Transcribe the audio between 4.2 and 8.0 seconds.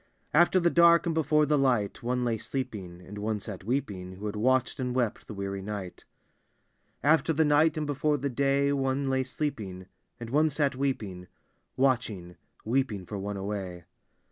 had watched and wept the weaiy ni^t. After the ni^t and